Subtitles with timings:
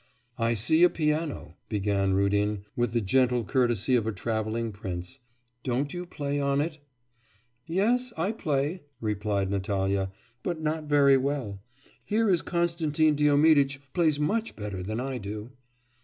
[0.39, 5.19] 'I see a piano,' began Rudin, with the gentle courtesy of a travelling prince;
[5.61, 6.79] 'don't you play on it?'
[7.67, 10.11] 'Yes, I play,' replied Natalya,
[10.41, 11.61] 'but not very well.
[12.03, 15.51] Here is Konstantin Diomiditch plays much better than I do.